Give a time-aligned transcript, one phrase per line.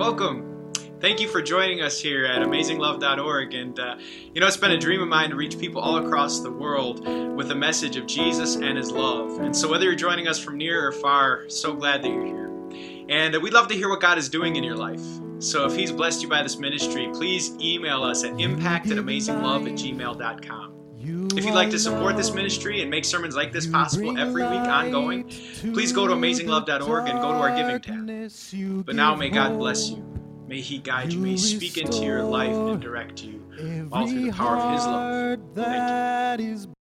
[0.00, 0.72] welcome.
[0.98, 3.52] Thank you for joining us here at AmazingLove.org.
[3.52, 3.96] And, uh,
[4.32, 7.06] you know, it's been a dream of mine to reach people all across the world
[7.36, 9.40] with a message of Jesus and His love.
[9.40, 13.06] And so, whether you're joining us from near or far, so glad that you're here.
[13.10, 15.04] And uh, we'd love to hear what God is doing in your life.
[15.38, 19.70] So, if He's blessed you by this ministry, please email us at impact at amazinglove
[19.70, 20.79] at gmail.com.
[21.02, 24.52] If you'd like to support this ministry and make sermons like this possible every week
[24.52, 25.24] ongoing,
[25.72, 28.84] please go to amazinglove.org and go to our giving tab.
[28.84, 30.04] But now may God bless you.
[30.46, 31.20] May He guide you.
[31.20, 34.84] May He speak into your life and direct you all through the power of His
[34.84, 35.40] love.
[35.54, 36.79] Thank you.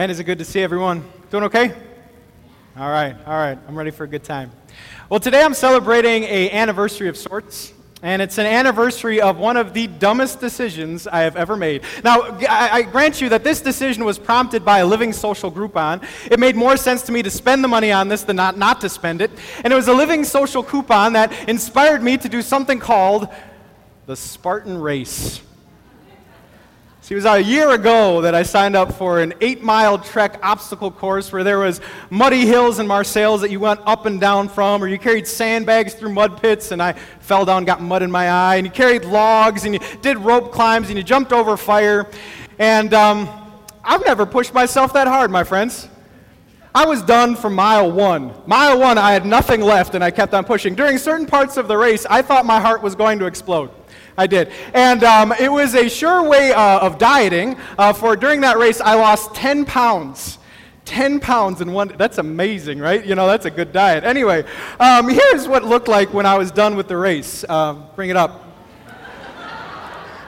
[0.00, 1.04] Man, is it good to see everyone?
[1.30, 1.74] Doing okay?
[2.74, 3.58] All right, all right.
[3.68, 4.50] I'm ready for a good time.
[5.10, 9.74] Well, today I'm celebrating a anniversary of sorts, and it's an anniversary of one of
[9.74, 11.82] the dumbest decisions I have ever made.
[12.02, 16.02] Now, I, I grant you that this decision was prompted by a living social Groupon.
[16.30, 18.80] It made more sense to me to spend the money on this than not, not
[18.80, 19.30] to spend it.
[19.64, 23.28] And it was a living social coupon that inspired me to do something called
[24.06, 25.42] the Spartan Race.
[27.10, 30.92] It was a year ago that I signed up for an eight mile trek obstacle
[30.92, 34.80] course where there was muddy hills and Marseilles that you went up and down from,
[34.80, 38.30] or you carried sandbags through mud pits, and I fell down, got mud in my
[38.30, 42.08] eye, and you carried logs, and you did rope climbs, and you jumped over fire.
[42.60, 43.28] And um,
[43.82, 45.88] I've never pushed myself that hard, my friends.
[46.72, 48.32] I was done from mile one.
[48.46, 50.76] Mile one, I had nothing left, and I kept on pushing.
[50.76, 53.72] During certain parts of the race, I thought my heart was going to explode.
[54.16, 54.52] I did.
[54.74, 57.56] And um, it was a sure way uh, of dieting.
[57.78, 60.38] Uh, for during that race, I lost 10 pounds.
[60.86, 63.04] 10 pounds in one that's amazing right?
[63.06, 64.02] You know that's a good diet.
[64.02, 64.44] Anyway
[64.80, 67.48] um, here's what looked like when i was done with the race.
[67.48, 68.44] Um, bring it up.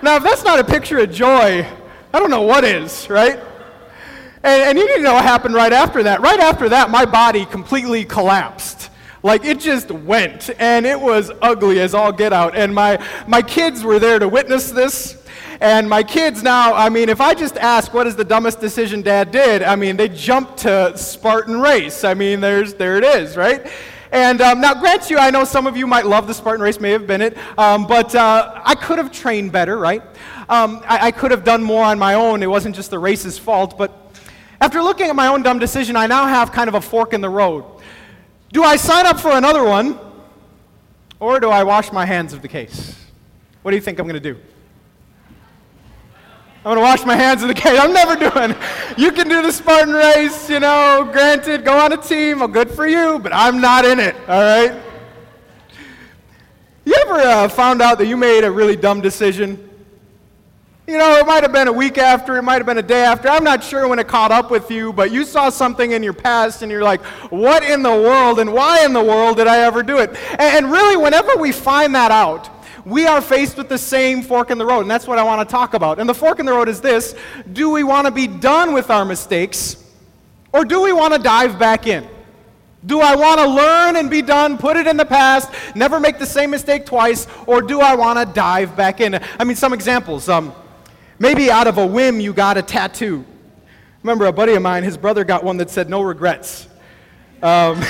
[0.02, 1.66] Now if that's not a picture of joy
[2.14, 3.40] i don't know what is right?
[4.44, 6.20] And, and you need to know what happened right after that.
[6.20, 8.90] Right after that my body completely collapsed
[9.22, 12.56] like it just went, and it was ugly as all get out.
[12.56, 15.22] And my, my kids were there to witness this.
[15.60, 19.00] And my kids now, I mean, if I just ask what is the dumbest decision
[19.00, 22.02] dad did, I mean, they jump to Spartan race.
[22.02, 23.70] I mean, there's, there it is, right?
[24.10, 26.80] And um, now, grant you, I know some of you might love the Spartan race,
[26.80, 30.02] may have been it, um, but uh, I could have trained better, right?
[30.48, 32.42] Um, I, I could have done more on my own.
[32.42, 33.78] It wasn't just the race's fault.
[33.78, 33.96] But
[34.60, 37.20] after looking at my own dumb decision, I now have kind of a fork in
[37.20, 37.64] the road.
[38.52, 39.98] Do I sign up for another one,
[41.18, 42.94] or do I wash my hands of the case?
[43.62, 44.38] What do you think I'm going to do?
[46.58, 47.78] I'm going to wash my hands of the case.
[47.80, 48.54] I'm never doing.
[48.98, 52.70] You can do the Spartan race, you know, granted, go on a team, well, good
[52.70, 54.80] for you, but I'm not in it, all right?
[56.84, 59.70] You ever uh, found out that you made a really dumb decision
[60.86, 63.04] you know, it might have been a week after, it might have been a day
[63.04, 63.28] after.
[63.28, 66.12] I'm not sure when it caught up with you, but you saw something in your
[66.12, 67.00] past and you're like,
[67.30, 70.10] what in the world and why in the world did I ever do it?
[70.40, 72.50] And really, whenever we find that out,
[72.84, 75.48] we are faced with the same fork in the road, and that's what I want
[75.48, 76.00] to talk about.
[76.00, 77.14] And the fork in the road is this
[77.52, 79.76] Do we want to be done with our mistakes,
[80.52, 82.08] or do we want to dive back in?
[82.84, 86.18] Do I want to learn and be done, put it in the past, never make
[86.18, 89.20] the same mistake twice, or do I want to dive back in?
[89.38, 90.28] I mean, some examples.
[90.28, 90.52] Um,
[91.22, 93.24] Maybe out of a whim you got a tattoo.
[94.02, 96.66] Remember, a buddy of mine, his brother got one that said no regrets.
[97.44, 97.80] Um,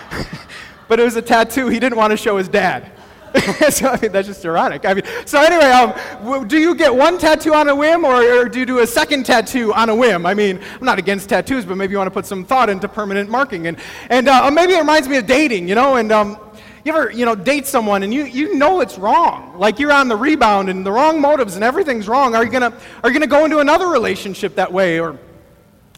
[0.88, 2.90] but it was a tattoo he didn't want to show his dad.
[3.68, 4.86] so, I mean, that's just ironic.
[4.86, 8.48] I mean, so anyway, um, do you get one tattoo on a whim or, or,
[8.48, 10.24] do you do a second tattoo on a whim?
[10.24, 12.88] I mean, I'm not against tattoos, but maybe you want to put some thought into
[12.88, 13.66] permanent marking.
[13.66, 13.76] And,
[14.08, 16.38] and uh, maybe it reminds me of dating, you know, and um,
[16.84, 19.58] you ever, you know, date someone and you, you know it's wrong.
[19.58, 22.34] Like you're on the rebound and the wrong motives and everything's wrong.
[22.34, 22.72] Are you to
[23.02, 25.00] are you gonna go into another relationship that way?
[25.00, 25.18] Or,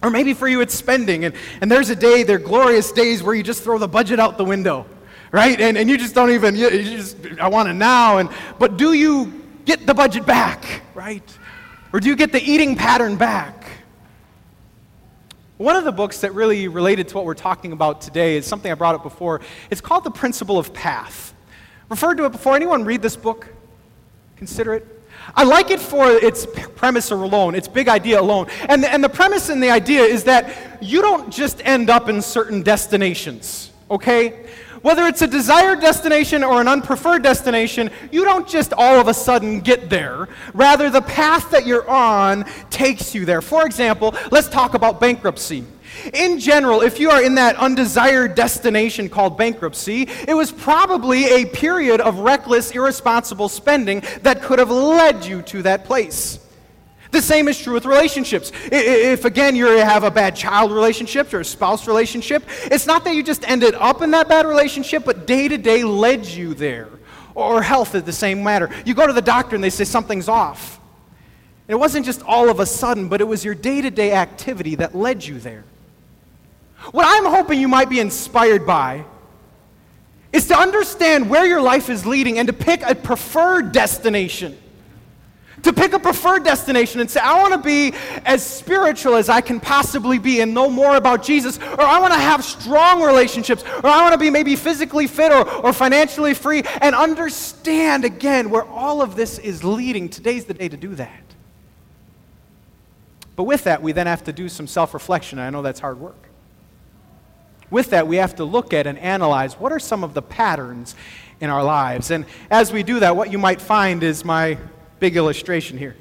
[0.02, 1.24] or maybe for you it's spending.
[1.24, 4.20] And, and there's a day, there are glorious days where you just throw the budget
[4.20, 4.86] out the window
[5.32, 5.60] right?
[5.60, 8.18] And, and you just don't even, you, you just, I want it now.
[8.18, 11.38] And, but do you get the budget back, right?
[11.92, 13.65] Or do you get the eating pattern back?
[15.58, 18.70] One of the books that really related to what we're talking about today is something
[18.70, 19.40] I brought up before.
[19.70, 21.34] It's called The Principle of Path.
[21.88, 22.54] Referred to it before.
[22.56, 23.48] Anyone read this book?
[24.36, 24.86] Consider it.
[25.34, 28.48] I like it for its premise alone, its big idea alone.
[28.68, 32.10] And the, and the premise and the idea is that you don't just end up
[32.10, 34.46] in certain destinations, okay?
[34.82, 39.14] Whether it's a desired destination or an unpreferred destination, you don't just all of a
[39.14, 40.28] sudden get there.
[40.54, 43.40] Rather, the path that you're on takes you there.
[43.40, 45.64] For example, let's talk about bankruptcy.
[46.12, 51.46] In general, if you are in that undesired destination called bankruptcy, it was probably a
[51.46, 56.38] period of reckless, irresponsible spending that could have led you to that place.
[57.16, 58.52] The same is true with relationships.
[58.70, 63.14] If, again, you have a bad child relationship or a spouse relationship, it's not that
[63.14, 66.90] you just ended up in that bad relationship, but day to day led you there.
[67.34, 68.68] Or health is the same matter.
[68.84, 70.78] You go to the doctor and they say something's off.
[71.68, 74.74] it wasn't just all of a sudden, but it was your day to day activity
[74.74, 75.64] that led you there.
[76.90, 79.06] What I'm hoping you might be inspired by
[80.34, 84.58] is to understand where your life is leading and to pick a preferred destination
[85.66, 87.92] to pick a preferred destination and say, I want to be
[88.24, 92.14] as spiritual as I can possibly be and know more about Jesus, or I want
[92.14, 96.34] to have strong relationships, or I want to be maybe physically fit or, or financially
[96.34, 100.08] free, and understand again where all of this is leading.
[100.08, 101.22] Today's the day to do that.
[103.34, 105.38] But with that, we then have to do some self reflection.
[105.38, 106.28] I know that's hard work.
[107.70, 110.94] With that, we have to look at and analyze what are some of the patterns
[111.40, 112.10] in our lives.
[112.10, 114.56] And as we do that, what you might find is my
[114.98, 115.96] big illustration here.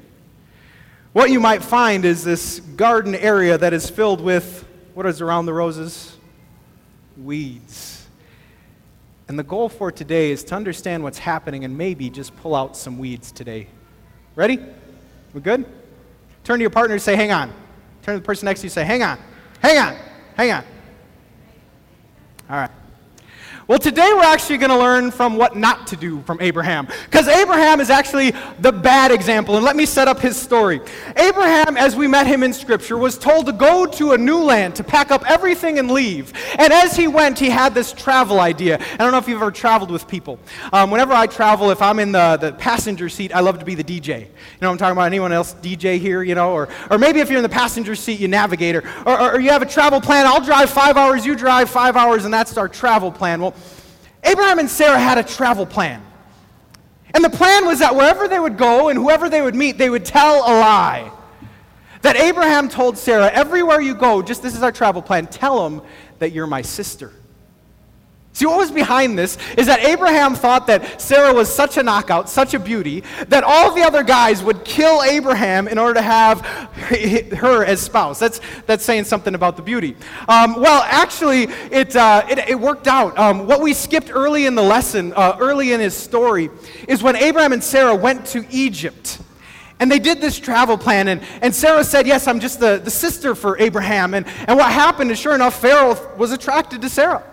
[1.12, 5.46] What you might find is this garden area that is filled with what is around
[5.46, 6.16] the roses?
[7.16, 8.06] Weeds.
[9.28, 12.76] And the goal for today is to understand what's happening and maybe just pull out
[12.76, 13.66] some weeds today.
[14.34, 14.60] Ready?
[15.32, 15.64] We good?
[16.44, 17.48] Turn to your partner and say, hang on.
[18.02, 19.18] Turn to the person next to you and say, hang on.
[19.60, 19.96] Hang on.
[20.36, 20.64] Hang on.
[22.48, 22.70] All right.
[23.68, 26.86] Well, today we're actually going to learn from what not to do from Abraham.
[27.06, 29.56] Because Abraham is actually the bad example.
[29.56, 30.80] And let me set up his story.
[31.16, 34.76] Abraham, as we met him in Scripture, was told to go to a new land,
[34.76, 36.32] to pack up everything and leave.
[36.60, 38.78] And as he went, he had this travel idea.
[38.78, 40.38] I don't know if you've ever traveled with people.
[40.72, 43.74] Um, whenever I travel, if I'm in the, the passenger seat, I love to be
[43.74, 44.20] the DJ.
[44.20, 44.28] You
[44.60, 45.06] know I'm talking about?
[45.06, 46.52] Anyone else DJ here, you know?
[46.52, 48.84] Or, or maybe if you're in the passenger seat, you navigator.
[49.04, 50.24] Or, or, or you have a travel plan.
[50.24, 53.40] I'll drive five hours, you drive five hours, and that's our travel plan.
[53.40, 53.55] Well,
[54.26, 56.02] Abraham and Sarah had a travel plan.
[57.14, 59.88] And the plan was that wherever they would go and whoever they would meet, they
[59.88, 61.12] would tell a lie.
[62.02, 65.82] That Abraham told Sarah, everywhere you go, just this is our travel plan, tell them
[66.18, 67.12] that you're my sister.
[68.36, 72.28] See, what was behind this is that Abraham thought that Sarah was such a knockout,
[72.28, 76.40] such a beauty, that all the other guys would kill Abraham in order to have
[77.38, 78.18] her as spouse.
[78.18, 79.96] That's, that's saying something about the beauty.
[80.28, 83.18] Um, well, actually, it, uh, it, it, worked out.
[83.18, 86.50] Um, what we skipped early in the lesson, uh, early in his story,
[86.86, 89.18] is when Abraham and Sarah went to Egypt.
[89.80, 92.90] And they did this travel plan, and, and Sarah said, Yes, I'm just the, the
[92.90, 94.12] sister for Abraham.
[94.12, 97.24] And, and what happened is, sure enough, Pharaoh was attracted to Sarah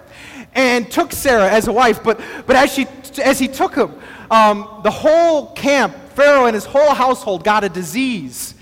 [0.55, 2.03] and took Sarah as a wife.
[2.03, 2.87] But, but as, she,
[3.23, 3.93] as he took him,
[4.29, 8.55] um, the whole camp, Pharaoh and his whole household got a disease.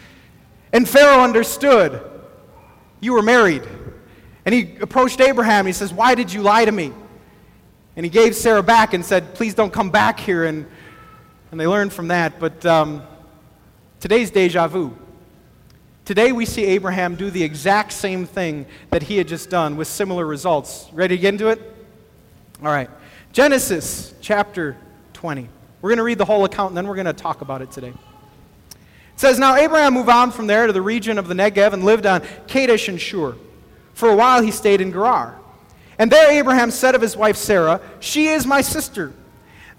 [0.74, 2.01] And Pharaoh understood,
[3.00, 3.63] You were married.
[4.45, 5.65] And he approached Abraham.
[5.65, 6.93] He says, Why did you lie to me?
[7.95, 10.45] And he gave Sarah back and said, Please don't come back here.
[10.45, 10.65] And,
[11.51, 12.39] and they learned from that.
[12.39, 13.03] But um,
[14.00, 14.98] today's deja vu.
[16.05, 19.88] Today we see Abraham do the exact same thing that he had just done with
[19.88, 20.89] similar results.
[20.91, 21.81] Ready to get into it?
[22.63, 22.91] All right.
[23.34, 24.77] Genesis chapter
[25.13, 25.50] 20.
[25.82, 27.72] We're going to read the whole account and then we're going to talk about it
[27.72, 27.88] today.
[27.89, 27.96] It
[29.15, 32.06] says, Now Abraham moved on from there to the region of the Negev and lived
[32.06, 33.36] on Kadesh and Shur.
[33.96, 35.39] For a while he stayed in Gerar.
[35.98, 39.12] And there Abraham said of his wife Sarah, She is my sister.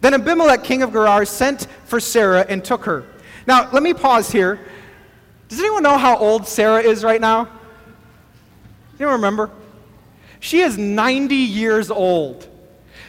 [0.00, 3.04] Then Abimelech, king of Gerar, sent for Sarah and took her.
[3.46, 4.58] Now, let me pause here.
[5.48, 7.48] Does anyone know how old Sarah is right now?
[8.98, 9.52] You remember?
[10.40, 12.48] She is 90 years old.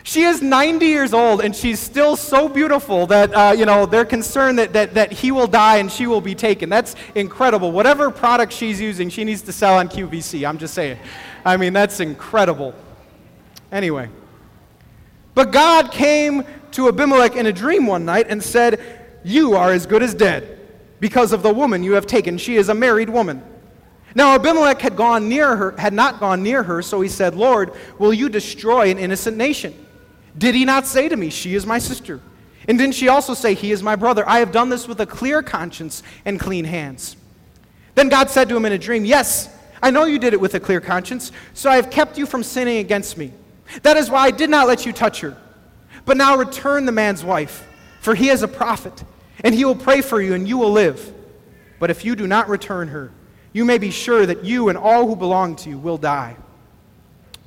[0.05, 4.03] She is 90 years old and she's still so beautiful that, uh, you know, they're
[4.03, 6.69] concerned that, that, that he will die and she will be taken.
[6.69, 7.71] That's incredible.
[7.71, 10.47] Whatever product she's using, she needs to sell on QVC.
[10.47, 10.99] I'm just saying.
[11.45, 12.75] I mean, that's incredible.
[13.71, 14.09] Anyway.
[15.35, 18.81] But God came to Abimelech in a dream one night and said,
[19.23, 20.59] You are as good as dead
[20.99, 22.37] because of the woman you have taken.
[22.37, 23.41] She is a married woman.
[24.15, 27.71] Now Abimelech had gone near her, had not gone near her, so he said, Lord,
[27.97, 29.73] will you destroy an innocent nation?
[30.37, 32.19] Did he not say to me, She is my sister?
[32.67, 34.27] And didn't she also say, He is my brother?
[34.27, 37.15] I have done this with a clear conscience and clean hands.
[37.95, 39.49] Then God said to him in a dream, Yes,
[39.81, 42.43] I know you did it with a clear conscience, so I have kept you from
[42.43, 43.33] sinning against me.
[43.83, 45.37] That is why I did not let you touch her.
[46.05, 47.67] But now return the man's wife,
[48.01, 49.03] for he is a prophet,
[49.43, 51.13] and he will pray for you, and you will live.
[51.79, 53.11] But if you do not return her,
[53.51, 56.37] you may be sure that you and all who belong to you will die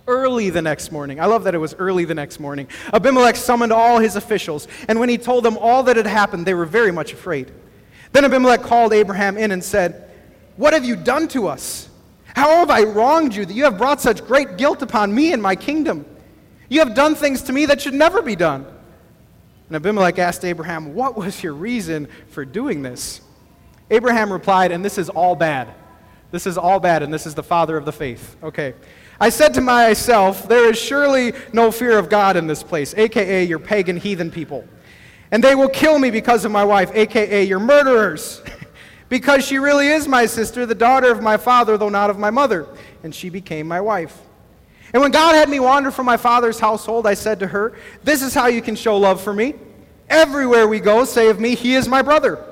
[0.06, 1.20] early the next morning.
[1.20, 2.68] I love that it was early the next morning.
[2.92, 6.54] Abimelech summoned all his officials, and when he told them all that had happened, they
[6.54, 7.50] were very much afraid.
[8.12, 10.10] Then Abimelech called Abraham in and said,
[10.56, 11.88] What have you done to us?
[12.34, 15.42] How have I wronged you that you have brought such great guilt upon me and
[15.42, 16.04] my kingdom?
[16.68, 18.66] You have done things to me that should never be done.
[19.68, 23.20] And Abimelech asked Abraham, What was your reason for doing this?
[23.90, 25.72] Abraham replied, and this is all bad.
[26.30, 28.36] This is all bad, and this is the father of the faith.
[28.42, 28.75] Okay.
[29.18, 33.44] I said to myself, There is surely no fear of God in this place, aka
[33.44, 34.66] your pagan heathen people.
[35.30, 38.42] And they will kill me because of my wife, aka your murderers,
[39.08, 42.30] because she really is my sister, the daughter of my father, though not of my
[42.30, 42.66] mother.
[43.02, 44.20] And she became my wife.
[44.92, 48.23] And when God had me wander from my father's household, I said to her, This
[48.23, 49.54] is how you can show love for me.
[50.08, 52.44] Everywhere we go, say of me, He is my brother.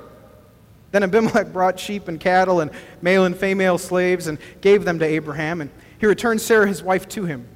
[0.91, 2.71] Then Abimelech brought sheep and cattle and
[3.03, 5.61] male and female slaves and gave them to Abraham.
[5.61, 7.47] And he returned Sarah, his wife, to him.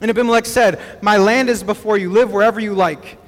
[0.00, 3.18] And Abimelech said, My land is before you, live wherever you like.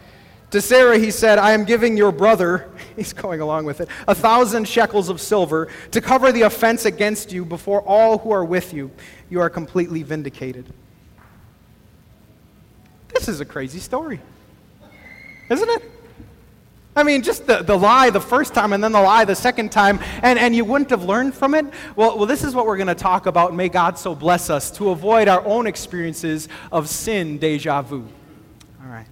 [0.50, 4.14] To Sarah, he said, I am giving your brother, he's going along with it, a
[4.14, 8.73] thousand shekels of silver to cover the offense against you before all who are with
[8.73, 8.90] you.
[9.28, 10.73] You are completely vindicated.
[13.09, 14.21] This is a crazy story,
[15.49, 15.95] isn't it?
[16.96, 19.70] I mean, just the, the lie the first time and then the lie the second
[19.70, 21.66] time, and, and you wouldn't have learned from it?
[21.94, 23.54] Well, well this is what we're going to talk about.
[23.54, 28.08] May God so bless us to avoid our own experiences of sin deja vu.
[28.82, 29.06] All right.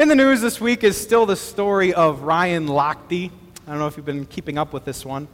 [0.00, 3.30] In the news this week is still the story of Ryan Lochte.
[3.30, 5.28] I don't know if you've been keeping up with this one.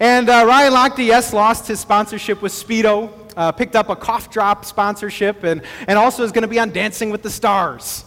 [0.00, 4.30] And uh, Ryan Lochte, yes, lost his sponsorship with Speedo, uh, picked up a cough
[4.30, 8.04] drop sponsorship, and, and also is going to be on Dancing with the Stars.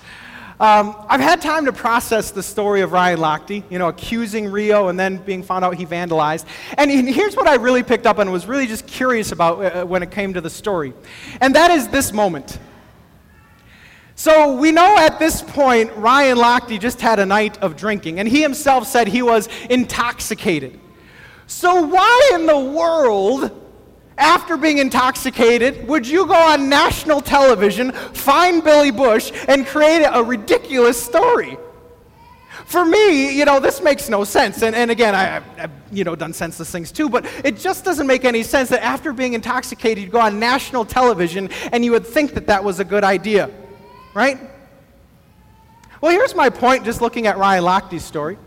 [0.61, 4.89] Um, I've had time to process the story of Ryan Lochte, you know, accusing Rio
[4.89, 6.45] and then being found out he vandalized.
[6.77, 9.85] And here's what I really picked up and was really just curious about uh, uh,
[9.85, 10.93] when it came to the story.
[11.41, 12.59] And that is this moment.
[14.13, 18.29] So we know at this point Ryan Lochte just had a night of drinking, and
[18.29, 20.79] he himself said he was intoxicated.
[21.47, 23.60] So why in the world
[24.21, 30.23] after being intoxicated, would you go on national television, find Billy Bush, and create a
[30.23, 31.57] ridiculous story?
[32.65, 34.61] For me, you know, this makes no sense.
[34.61, 38.07] And, and again, I, have you know, done senseless things too, but it just doesn't
[38.07, 42.05] make any sense that after being intoxicated, you'd go on national television and you would
[42.05, 43.49] think that that was a good idea,
[44.13, 44.39] right?
[45.99, 48.37] Well, here's my point just looking at Ryan Lochte's story.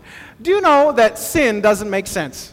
[0.41, 2.51] Do you know that sin doesn't make sense?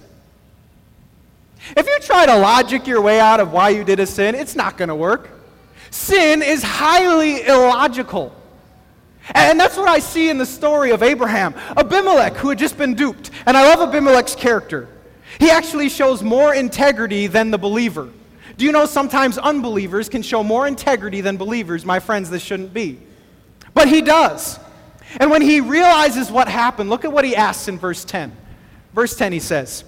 [1.77, 4.57] If you try to logic your way out of why you did a sin, it's
[4.57, 5.31] not going to work.
[5.91, 8.35] Sin is highly illogical.
[9.35, 11.55] And that's what I see in the story of Abraham.
[11.77, 13.31] Abimelech, who had just been duped.
[13.47, 14.89] And I love Abimelech's character.
[15.39, 18.11] He actually shows more integrity than the believer.
[18.57, 21.85] Do you know sometimes unbelievers can show more integrity than believers?
[21.85, 23.01] My friends, this shouldn't be.
[23.73, 24.59] But he does.
[25.19, 28.35] And when he realizes what happened, look at what he asks in verse 10.
[28.93, 29.85] Verse 10, he says,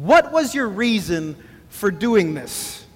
[0.00, 1.36] what was your reason
[1.68, 2.86] for doing this?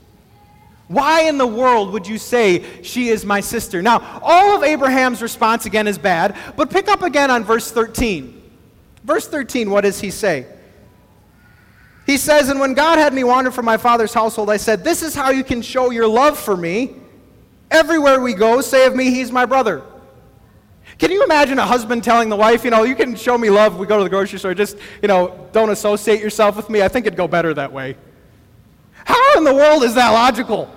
[0.88, 3.82] Why in the world would you say, She is my sister?
[3.82, 8.42] Now, all of Abraham's response again is bad, but pick up again on verse 13.
[9.04, 10.46] Verse 13, what does he say?
[12.06, 15.02] He says, And when God had me wander from my father's household, I said, This
[15.02, 16.94] is how you can show your love for me.
[17.70, 19.82] Everywhere we go, say of me, He's my brother.
[20.98, 23.78] Can you imagine a husband telling the wife, you know, you can show me love
[23.78, 26.82] we go to the grocery store, just, you know, don't associate yourself with me?
[26.82, 27.96] I think it'd go better that way.
[29.04, 30.70] How in the world is that logical?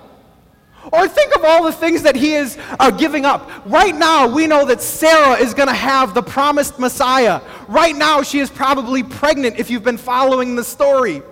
[0.92, 3.50] Or think of all the things that he is uh, giving up.
[3.66, 7.40] Right now, we know that Sarah is going to have the promised Messiah.
[7.68, 11.22] Right now, she is probably pregnant if you've been following the story.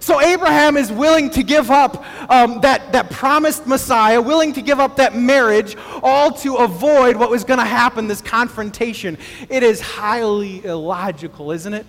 [0.00, 4.80] So Abraham is willing to give up um, that, that promised Messiah, willing to give
[4.80, 9.18] up that marriage, all to avoid what was going to happen, this confrontation.
[9.48, 11.86] It is highly illogical, isn't it?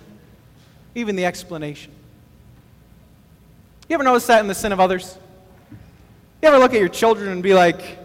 [0.94, 1.92] Even the explanation.
[3.88, 5.16] You ever notice that in the sin of others?
[6.42, 7.97] You ever look at your children and be like,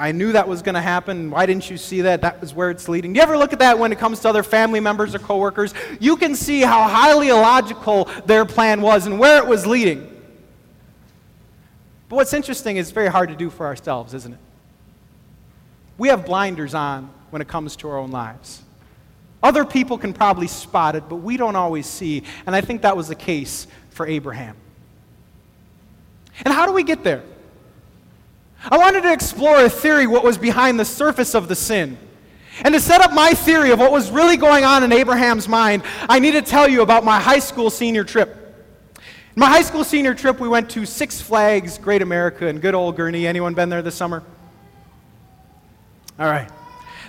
[0.00, 1.30] I knew that was going to happen.
[1.30, 2.22] Why didn't you see that?
[2.22, 3.12] That was where it's leading.
[3.12, 5.74] Do you ever look at that when it comes to other family members or coworkers?
[6.00, 10.06] You can see how highly illogical their plan was and where it was leading.
[12.08, 14.40] But what's interesting is it's very hard to do for ourselves, isn't it?
[15.98, 18.62] We have blinders on when it comes to our own lives.
[19.42, 22.22] Other people can probably spot it, but we don't always see.
[22.46, 24.56] And I think that was the case for Abraham.
[26.42, 27.22] And how do we get there?
[28.62, 31.96] I wanted to explore a theory what was behind the surface of the sin.
[32.62, 35.82] And to set up my theory of what was really going on in Abraham's mind,
[36.08, 38.36] I need to tell you about my high school senior trip.
[39.34, 42.96] My high school senior trip, we went to Six Flags Great America in good old
[42.96, 43.26] Gurnee.
[43.26, 44.22] Anyone been there this summer?
[46.18, 46.50] All right.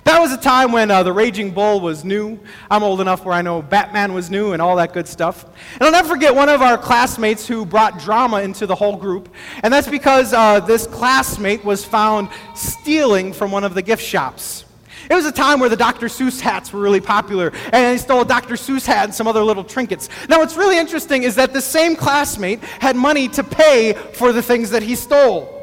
[0.03, 2.39] That was a time when uh, the Raging Bull was new.
[2.71, 5.45] I'm old enough where I know Batman was new and all that good stuff.
[5.75, 9.29] And I'll never forget one of our classmates who brought drama into the whole group.
[9.61, 14.65] And that's because uh, this classmate was found stealing from one of the gift shops.
[15.09, 16.07] It was a time where the Dr.
[16.07, 18.55] Seuss hats were really popular, and he stole a Dr.
[18.55, 20.09] Seuss hat and some other little trinkets.
[20.29, 24.41] Now, what's really interesting is that the same classmate had money to pay for the
[24.41, 25.60] things that he stole.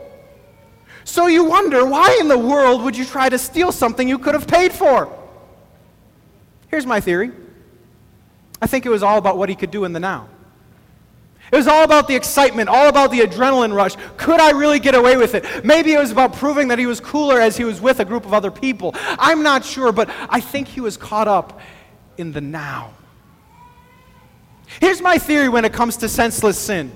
[1.08, 4.34] So you wonder, why in the world would you try to steal something you could
[4.34, 5.10] have paid for?
[6.68, 7.32] Here's my theory
[8.60, 10.28] I think it was all about what he could do in the now.
[11.50, 13.96] It was all about the excitement, all about the adrenaline rush.
[14.18, 15.64] Could I really get away with it?
[15.64, 18.26] Maybe it was about proving that he was cooler as he was with a group
[18.26, 18.94] of other people.
[18.94, 21.58] I'm not sure, but I think he was caught up
[22.18, 22.92] in the now.
[24.78, 26.92] Here's my theory when it comes to senseless sin.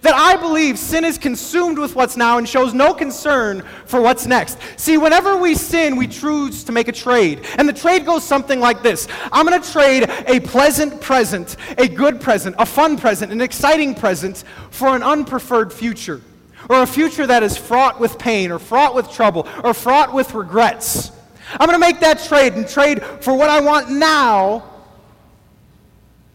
[0.00, 4.26] That I believe sin is consumed with what's now and shows no concern for what's
[4.26, 4.58] next.
[4.76, 7.44] See, whenever we sin, we choose to make a trade.
[7.58, 11.86] And the trade goes something like this I'm going to trade a pleasant present, a
[11.86, 16.20] good present, a fun present, an exciting present for an unpreferred future.
[16.68, 20.32] Or a future that is fraught with pain, or fraught with trouble, or fraught with
[20.32, 21.10] regrets.
[21.58, 24.70] I'm going to make that trade and trade for what I want now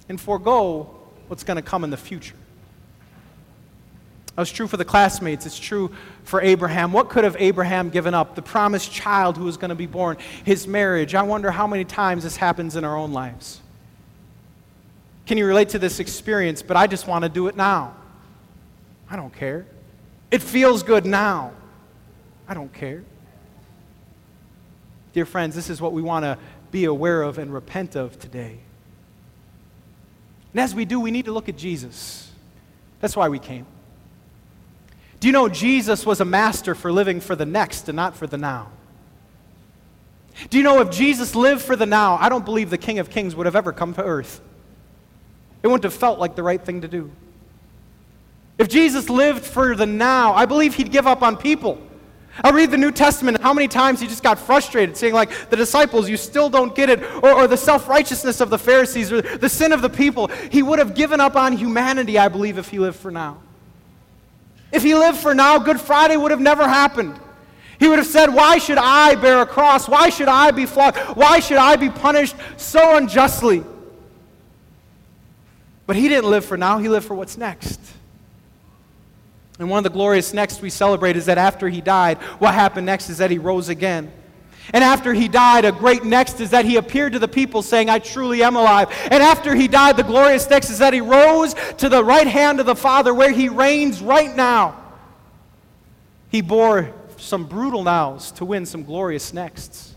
[0.10, 0.96] and forego
[1.28, 2.36] what's going to come in the future.
[4.38, 5.48] That was true for the classmates.
[5.48, 5.92] It's true
[6.24, 6.94] for Abraham.
[6.94, 8.36] What could have Abraham given up?
[8.36, 11.16] The promised child who was going to be born, his marriage.
[11.16, 13.62] I wonder how many times this happens in our own lives.
[15.26, 16.62] Can you relate to this experience?
[16.62, 17.96] But I just want to do it now.
[19.10, 19.66] I don't care.
[20.30, 21.54] It feels good now.
[22.48, 23.04] I don't care.
[25.14, 26.38] Dear friends, this is what we want to
[26.70, 28.60] be aware of and repent of today.
[30.54, 32.32] And as we do, we need to look at Jesus.
[33.00, 33.66] That's why we came.
[35.20, 38.28] Do you know Jesus was a master for living for the next and not for
[38.28, 38.70] the now?
[40.50, 43.10] Do you know if Jesus lived for the now, I don't believe the King of
[43.10, 44.42] Kings would have ever come to earth.
[45.64, 47.12] It wouldn't have felt like the right thing to do.
[48.60, 51.82] If Jesus lived for the now, I believe he'd give up on people.
[52.44, 55.56] I read the New Testament, how many times he just got frustrated, saying, like, the
[55.56, 59.22] disciples, you still don't get it, or, or the self righteousness of the Pharisees, or
[59.22, 60.28] the sin of the people.
[60.52, 63.40] He would have given up on humanity, I believe, if he lived for now.
[64.72, 67.20] If he lived for now, Good Friday would have never happened.
[67.80, 69.88] He would have said, Why should I bear a cross?
[69.88, 70.98] Why should I be flogged?
[71.16, 73.64] Why should I be punished so unjustly?
[75.86, 77.80] But he didn't live for now, he lived for what's next.
[79.60, 82.86] And one of the glorious next we celebrate is that after he died, what happened
[82.86, 84.12] next is that he rose again.
[84.74, 87.90] And after he died, a great next is that he appeared to the people saying,
[87.90, 88.90] I truly am alive.
[89.10, 92.60] And after he died, the glorious next is that he rose to the right hand
[92.60, 94.76] of the Father where he reigns right now.
[96.30, 99.96] He bore some brutal nows to win some glorious nexts.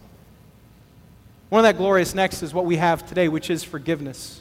[1.48, 4.40] One of that glorious next is what we have today, which is forgiveness.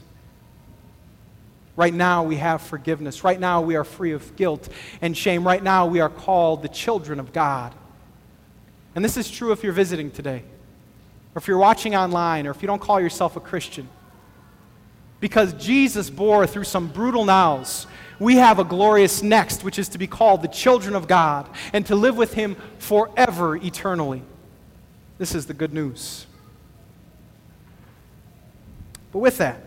[1.75, 3.23] Right now, we have forgiveness.
[3.23, 4.69] Right now, we are free of guilt
[5.01, 5.47] and shame.
[5.47, 7.73] Right now, we are called the children of God.
[8.95, 10.43] And this is true if you're visiting today,
[11.35, 13.87] or if you're watching online, or if you don't call yourself a Christian.
[15.19, 17.87] Because Jesus bore through some brutal nows,
[18.19, 21.85] we have a glorious next, which is to be called the children of God and
[21.85, 24.21] to live with Him forever, eternally.
[25.17, 26.25] This is the good news.
[29.11, 29.61] But with that,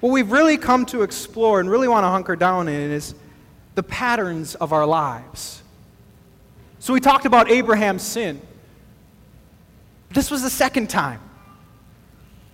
[0.00, 3.14] what we've really come to explore and really want to hunker down in is
[3.74, 5.62] the patterns of our lives.
[6.80, 8.40] So we talked about Abraham's sin.
[10.10, 11.20] This was the second time.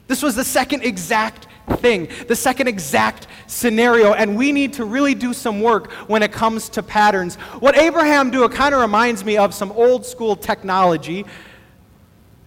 [0.09, 5.15] This was the second exact thing, the second exact scenario, and we need to really
[5.15, 7.37] do some work when it comes to patterns.
[7.61, 11.25] What Abraham do, it kind of reminds me of some old school technology.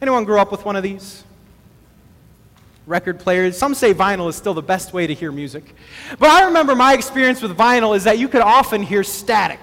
[0.02, 1.24] Anyone grew up with one of these?
[2.90, 3.56] record players.
[3.56, 5.76] Some say vinyl is still the best way to hear music.
[6.18, 9.60] But I remember my experience with vinyl is that you could often hear static,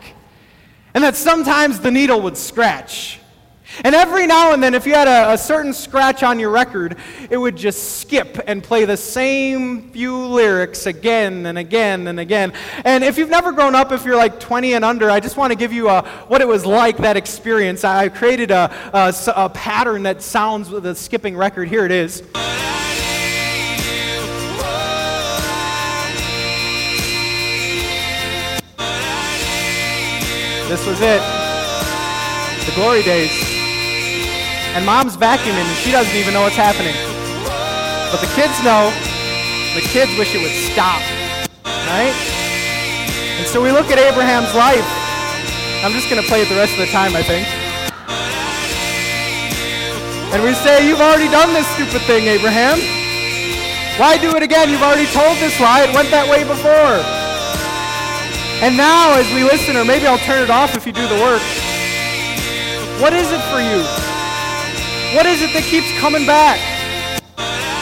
[0.97, 3.21] and that sometimes the needle would scratch.
[3.85, 6.97] And every now and then, if you had a, a, certain scratch on your record,
[7.29, 12.55] it would just skip and play the same few lyrics again and again and again.
[12.87, 15.53] And if you've never grown up, if you're like 20 and under, I just want
[15.53, 17.85] to give you a, what it was like, that experience.
[17.85, 21.69] I created a, a, a pattern that sounds with a skipping record.
[21.69, 22.23] Here it is.
[30.67, 31.23] This was it.
[32.67, 33.31] The glory days.
[34.75, 36.95] And mom's vacuuming and she doesn't even know what's happening.
[38.11, 38.91] But the kids know.
[39.79, 40.99] The kids wish it would stop.
[41.65, 42.11] Right?
[43.39, 44.83] And so we look at Abraham's life.
[45.87, 47.47] I'm just going to play it the rest of the time, I think.
[50.35, 52.83] And we say, You've already done this stupid thing, Abraham.
[54.03, 54.69] Why do it again?
[54.69, 55.87] You've already told this lie.
[55.87, 57.16] It went that way before.
[58.65, 61.21] And now, as we listen, or maybe I'll turn it off if you do the
[61.21, 61.43] work,
[63.05, 63.85] what is it for you?
[65.13, 66.57] What is it that keeps coming back?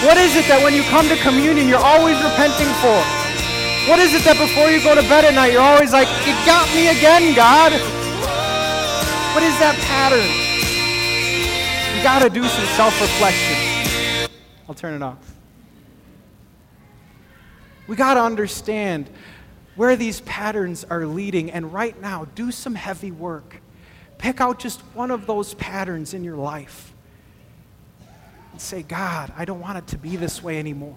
[0.02, 2.98] What is it that when you come to communion, you're always repenting for?
[3.86, 6.34] What is it that before you go to bed at night, you're always like, It
[6.42, 7.70] got me again, God?
[9.30, 10.26] What is that pattern?
[11.94, 14.28] You got to do some self reflection.
[14.68, 15.34] I'll turn it off.
[17.86, 19.08] We got to understand
[19.76, 21.50] where these patterns are leading.
[21.50, 23.60] And right now, do some heavy work.
[24.18, 26.92] Pick out just one of those patterns in your life
[28.52, 30.96] and say, God, I don't want it to be this way anymore.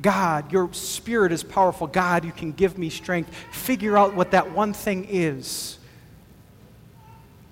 [0.00, 1.86] God, your spirit is powerful.
[1.86, 3.34] God, you can give me strength.
[3.52, 5.78] Figure out what that one thing is.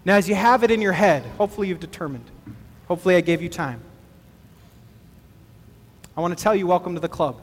[0.04, 2.24] Now, as you have it in your head, hopefully you've determined.
[2.86, 3.80] Hopefully, I gave you time.
[6.16, 7.40] I want to tell you, welcome to the club.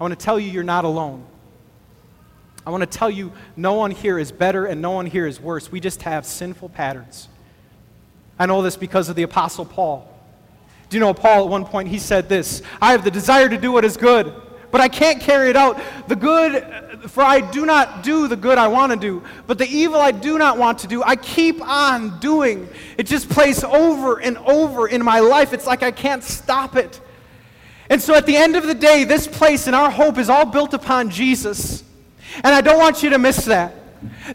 [0.00, 1.26] I want to tell you you're not alone.
[2.66, 5.38] I want to tell you no one here is better and no one here is
[5.38, 5.70] worse.
[5.70, 7.28] We just have sinful patterns.
[8.38, 10.10] I know this because of the Apostle Paul.
[10.88, 13.58] Do you know Paul at one point he said this I have the desire to
[13.58, 14.32] do what is good,
[14.70, 15.78] but I can't carry it out.
[16.08, 19.68] The good, for I do not do the good I want to do, but the
[19.68, 22.68] evil I do not want to do, I keep on doing.
[22.96, 25.52] It just plays over and over in my life.
[25.52, 27.00] It's like I can't stop it.
[27.90, 30.46] And so at the end of the day, this place and our hope is all
[30.46, 31.82] built upon Jesus.
[32.36, 33.74] And I don't want you to miss that.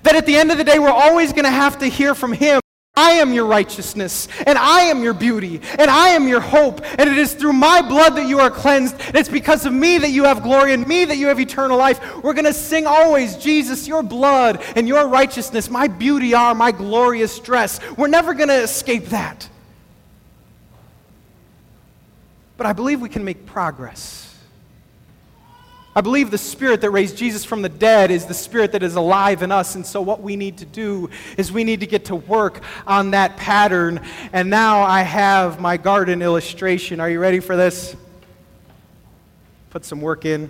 [0.04, 2.34] That at the end of the day, we're always going to have to hear from
[2.34, 2.60] Him.
[2.98, 7.10] I am your righteousness, and I am your beauty, and I am your hope, and
[7.10, 10.12] it is through my blood that you are cleansed, and it's because of me that
[10.12, 12.24] you have glory, and me that you have eternal life.
[12.24, 16.72] We're going to sing always, Jesus, your blood and your righteousness, my beauty are my
[16.72, 17.82] glorious dress.
[17.98, 19.50] We're never going to escape that.
[22.58, 24.34] But I believe we can make progress.
[25.98, 28.96] I believe the spirit that raised Jesus from the dead is the spirit that is
[28.96, 29.76] alive in us.
[29.76, 33.12] And so, what we need to do is we need to get to work on
[33.12, 34.02] that pattern.
[34.34, 37.00] And now I have my garden illustration.
[37.00, 37.96] Are you ready for this?
[39.70, 40.50] Put some work in.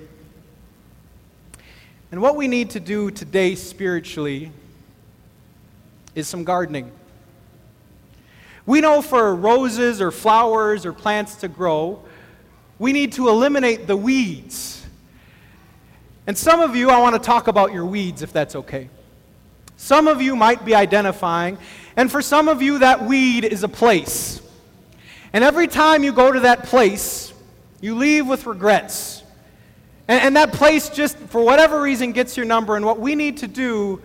[2.11, 4.51] And what we need to do today spiritually
[6.15, 6.91] is some gardening.
[8.65, 12.03] We know for roses or flowers or plants to grow,
[12.79, 14.85] we need to eliminate the weeds.
[16.27, 18.89] And some of you, I want to talk about your weeds if that's okay.
[19.77, 21.57] Some of you might be identifying,
[21.95, 24.41] and for some of you, that weed is a place.
[25.33, 27.33] And every time you go to that place,
[27.81, 29.21] you leave with regrets.
[30.07, 32.75] And, and, that place just, for whatever reason, gets your number.
[32.75, 34.01] And what we need to do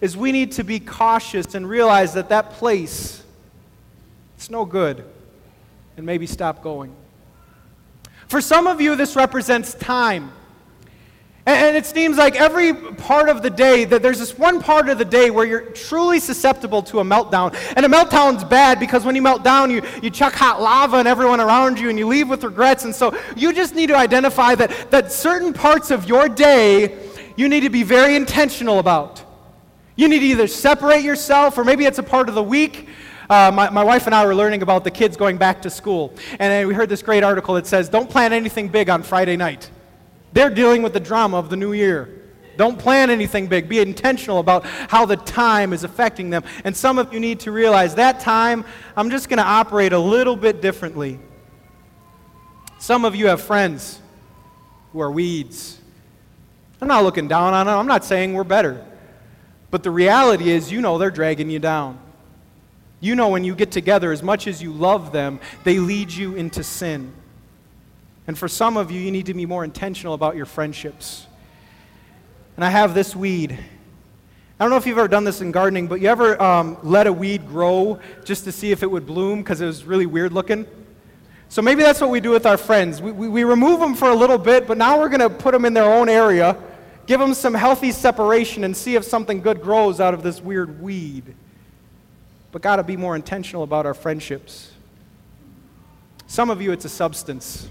[0.00, 3.22] is we need to be cautious and realize that that place
[4.46, 5.04] it's no good.
[5.96, 6.94] And maybe stop going.
[8.28, 10.30] For some of you, this represents time.
[11.46, 14.98] And it seems like every part of the day that there's this one part of
[14.98, 17.56] the day where you're truly susceptible to a meltdown.
[17.74, 21.08] And a meltdown's bad because when you melt down, you, you chuck hot lava on
[21.08, 22.84] everyone around you and you leave with regrets.
[22.84, 26.96] And so you just need to identify that, that certain parts of your day
[27.34, 29.24] you need to be very intentional about.
[29.96, 32.88] You need to either separate yourself, or maybe it's a part of the week
[33.28, 36.14] uh, my, my wife and I were learning about the kids going back to school.
[36.38, 39.70] And we heard this great article that says, Don't plan anything big on Friday night.
[40.32, 42.16] They're dealing with the drama of the new year.
[42.56, 43.68] Don't plan anything big.
[43.68, 46.42] Be intentional about how the time is affecting them.
[46.64, 48.64] And some of you need to realize that time,
[48.96, 51.18] I'm just going to operate a little bit differently.
[52.78, 54.00] Some of you have friends
[54.92, 55.78] who are weeds.
[56.80, 57.78] I'm not looking down on them.
[57.78, 58.84] I'm not saying we're better.
[59.70, 61.98] But the reality is, you know they're dragging you down.
[63.00, 66.34] You know when you get together, as much as you love them, they lead you
[66.34, 67.12] into sin.
[68.26, 71.26] And for some of you, you need to be more intentional about your friendships.
[72.56, 73.52] And I have this weed.
[74.58, 77.06] I don't know if you've ever done this in gardening, but you ever um, let
[77.06, 80.32] a weed grow just to see if it would bloom because it was really weird
[80.32, 80.66] looking?
[81.50, 83.00] So maybe that's what we do with our friends.
[83.00, 85.52] We, we, we remove them for a little bit, but now we're going to put
[85.52, 86.56] them in their own area,
[87.06, 90.80] give them some healthy separation, and see if something good grows out of this weird
[90.80, 91.34] weed.
[92.56, 94.70] But got to be more intentional about our friendships.
[96.26, 97.68] Some of you, it's a substance.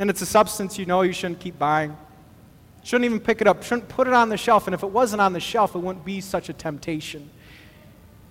[0.00, 1.96] And it's a substance you know you shouldn't keep buying.
[2.82, 3.62] Shouldn't even pick it up.
[3.62, 4.66] Shouldn't put it on the shelf.
[4.66, 7.30] And if it wasn't on the shelf, it wouldn't be such a temptation.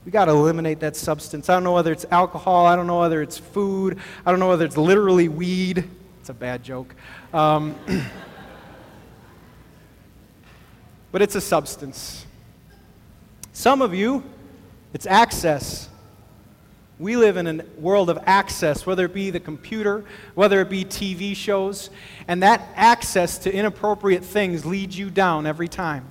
[0.03, 1.47] We got to eliminate that substance.
[1.47, 2.65] I don't know whether it's alcohol.
[2.65, 3.99] I don't know whether it's food.
[4.25, 5.89] I don't know whether it's literally weed.
[6.19, 6.95] It's a bad joke.
[7.33, 7.75] Um,
[11.13, 12.25] but it's a substance.
[13.53, 14.21] Some of you,
[14.93, 15.89] it's access.
[16.99, 20.85] We live in a world of access, whether it be the computer, whether it be
[20.85, 21.89] TV shows,
[22.27, 26.09] and that access to inappropriate things leads you down every time.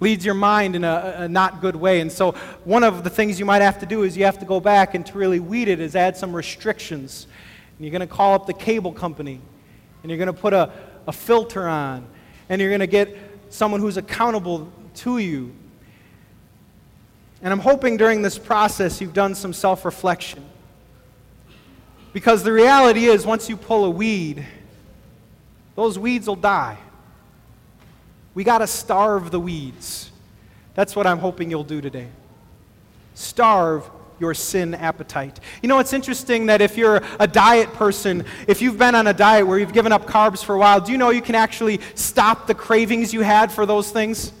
[0.00, 2.00] Leads your mind in a, a, not good way.
[2.00, 2.32] And so,
[2.64, 4.94] one of the things you might have to do is you have to go back
[4.94, 7.26] and to really weed it is add some restrictions.
[7.76, 9.40] And you're going to call up the cable company,
[10.02, 10.70] and you're going to put a,
[11.06, 12.06] a filter on,
[12.48, 13.16] and you're going to get
[13.48, 15.54] someone who's accountable to you
[17.42, 20.44] and I'm hoping during this process you've done some self reflection.
[22.12, 24.46] Because the reality is, once you pull a weed,
[25.74, 26.78] those weeds will die.
[28.34, 30.10] We got to starve the weeds.
[30.74, 32.08] That's what I'm hoping you'll do today.
[33.14, 35.40] Starve your sin appetite.
[35.62, 39.12] You know, it's interesting that if you're a diet person, if you've been on a
[39.12, 41.80] diet where you've given up carbs for a while, do you know you can actually
[41.94, 44.32] stop the cravings you had for those things?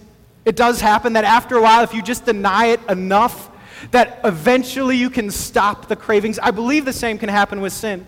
[0.46, 3.50] It does happen that after a while, if you just deny it enough,
[3.90, 6.38] that eventually you can stop the cravings.
[6.38, 8.06] I believe the same can happen with sin.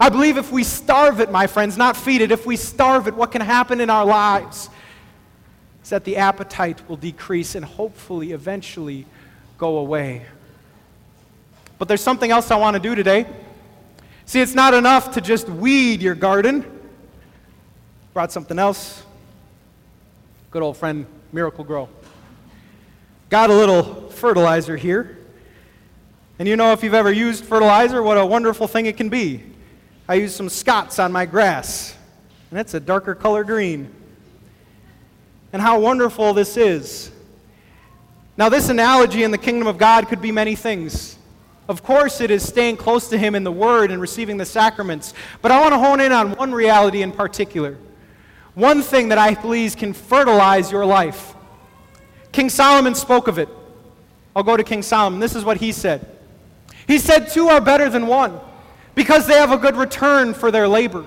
[0.00, 3.14] I believe if we starve it, my friends, not feed it, if we starve it,
[3.14, 4.68] what can happen in our lives
[5.84, 9.06] is that the appetite will decrease and hopefully eventually
[9.56, 10.26] go away.
[11.78, 13.26] But there's something else I want to do today.
[14.24, 16.64] See, it's not enough to just weed your garden.
[18.12, 19.05] Brought something else.
[20.56, 21.86] Good old friend Miracle-Gro.
[23.28, 25.18] Got a little fertilizer here.
[26.38, 29.42] And you know, if you've ever used fertilizer, what a wonderful thing it can be.
[30.08, 31.94] I use some Scotts on my grass,
[32.50, 33.92] and it's a darker color green.
[35.52, 37.10] And how wonderful this is.
[38.38, 41.18] Now, this analogy in the kingdom of God could be many things.
[41.68, 45.12] Of course, it is staying close to Him in the Word and receiving the sacraments.
[45.42, 47.76] But I want to hone in on one reality in particular.
[48.56, 51.34] One thing that I believe can fertilize your life.
[52.32, 53.50] King Solomon spoke of it.
[54.34, 55.20] I'll go to King Solomon.
[55.20, 56.06] This is what he said.
[56.86, 58.40] He said, Two are better than one
[58.94, 61.04] because they have a good return for their labor.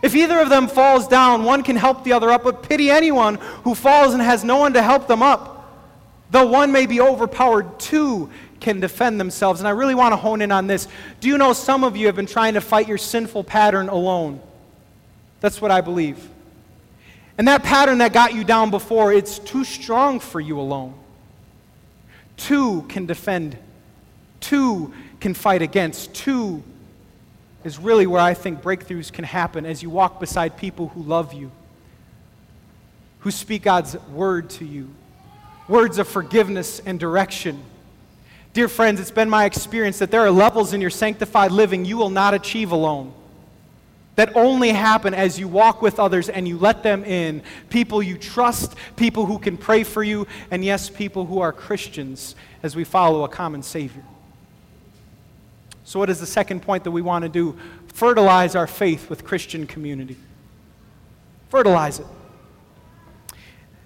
[0.00, 3.34] If either of them falls down, one can help the other up, but pity anyone
[3.64, 5.56] who falls and has no one to help them up.
[6.30, 9.60] Though one may be overpowered, two can defend themselves.
[9.60, 10.88] And I really want to hone in on this.
[11.20, 14.40] Do you know some of you have been trying to fight your sinful pattern alone?
[15.40, 16.18] That's what I believe.
[17.38, 20.92] And that pattern that got you down before, it's too strong for you alone.
[22.36, 23.56] Two can defend,
[24.40, 26.64] two can fight against, two
[27.62, 31.32] is really where I think breakthroughs can happen as you walk beside people who love
[31.32, 31.52] you,
[33.20, 34.90] who speak God's word to you,
[35.68, 37.62] words of forgiveness and direction.
[38.52, 41.98] Dear friends, it's been my experience that there are levels in your sanctified living you
[41.98, 43.12] will not achieve alone
[44.18, 47.40] that only happen as you walk with others and you let them in.
[47.70, 52.34] People you trust, people who can pray for you, and yes, people who are Christians
[52.64, 54.02] as we follow a common Savior.
[55.84, 57.56] So, what is the second point that we want to do?
[57.86, 60.16] Fertilize our faith with Christian community.
[61.48, 62.06] Fertilize it.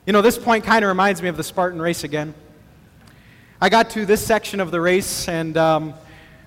[0.07, 2.33] You know, this point kind of reminds me of the Spartan race again.
[3.61, 5.93] I got to this section of the race, and um,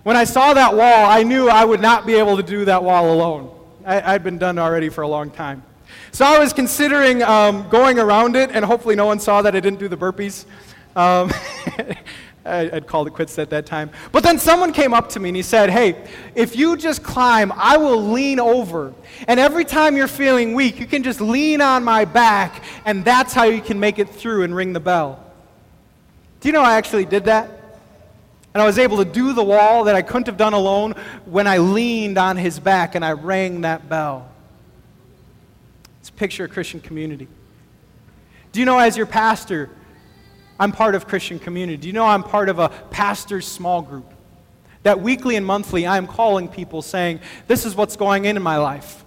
[0.01, 2.83] when I saw that wall, I knew I would not be able to do that
[2.83, 3.54] wall alone.
[3.85, 5.63] I, had been done already for a long time.
[6.11, 9.59] So I was considering um, going around it, and hopefully no one saw that I
[9.59, 10.45] didn't do the burpees.
[10.95, 11.31] Um,
[12.45, 13.89] I, would called it quits at that time.
[14.11, 17.51] But then someone came up to me and he said, Hey, if you just climb,
[17.55, 18.93] I will lean over.
[19.27, 23.33] And every time you're feeling weak, you can just lean on my back, and that's
[23.33, 25.23] how you can make it through and ring the bell.
[26.39, 27.54] Do you know I actually did that?
[28.55, 30.93] And I was able to do the wall that I couldn't have done alone
[31.25, 34.31] when I leaned on his back and I rang that bell.
[35.99, 37.27] It's a picture of Christian community.
[38.53, 39.69] Do you know, as your pastor,
[40.57, 41.75] I'm part of Christian community?
[41.75, 44.09] Do you know I'm part of a pastor's small group?
[44.83, 48.55] That weekly and monthly, I'm calling people saying, This is what's going in in my
[48.55, 49.03] life.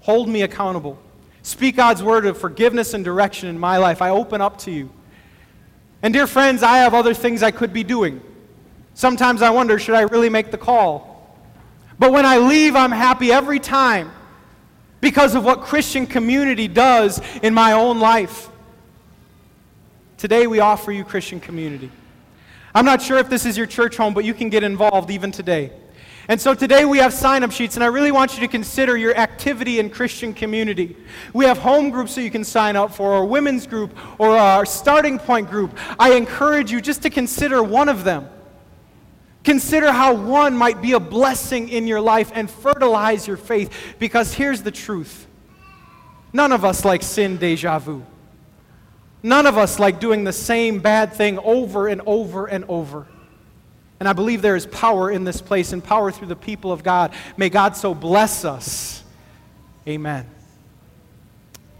[0.00, 0.98] Hold me accountable.
[1.42, 4.02] Speak God's word of forgiveness and direction in my life.
[4.02, 4.90] I open up to you.
[6.02, 8.22] And, dear friends, I have other things I could be doing.
[8.98, 11.32] Sometimes I wonder, should I really make the call?
[12.00, 14.10] But when I leave, I'm happy every time
[15.00, 18.48] because of what Christian community does in my own life.
[20.16, 21.92] Today, we offer you Christian community.
[22.74, 25.30] I'm not sure if this is your church home, but you can get involved even
[25.30, 25.70] today.
[26.26, 28.96] And so today we have sign up sheets, and I really want you to consider
[28.96, 30.96] your activity in Christian community.
[31.32, 34.66] We have home groups that you can sign up for, or women's group, or our
[34.66, 35.78] starting point group.
[36.00, 38.28] I encourage you just to consider one of them.
[39.44, 44.34] Consider how one might be a blessing in your life and fertilize your faith, because
[44.34, 45.26] here's the truth
[46.32, 48.04] none of us like sin deja vu.
[49.22, 53.06] None of us like doing the same bad thing over and over and over.
[53.98, 56.84] And I believe there is power in this place and power through the people of
[56.84, 57.12] God.
[57.36, 59.02] May God so bless us.
[59.88, 60.28] Amen.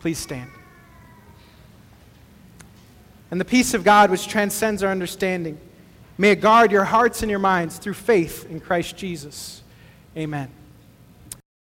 [0.00, 0.50] Please stand.
[3.30, 5.60] And the peace of God, which transcends our understanding,
[6.18, 9.62] may it guard your hearts and your minds through faith in Christ Jesus.
[10.16, 10.57] Amen.